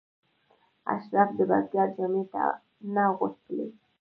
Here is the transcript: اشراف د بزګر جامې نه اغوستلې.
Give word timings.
اشراف 0.93 1.29
د 1.37 1.39
بزګر 1.49 1.89
جامې 1.97 2.23
نه 2.93 3.03
اغوستلې. 3.11 3.67